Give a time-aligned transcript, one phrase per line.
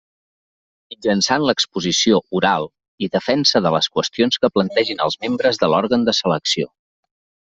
[0.93, 2.65] Mitjançant l'exposició oral
[3.07, 6.73] i defensa de les qüestions que plantegin els membres de l'òrgan de selecció.